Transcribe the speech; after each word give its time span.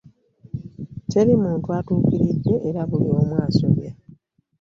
Teri 1.09 1.33
muntu 1.43 1.67
atuukiridde 1.79 2.53
era 2.69 2.81
buli 2.89 3.07
omu 3.19 3.33
asobya. 3.47 3.91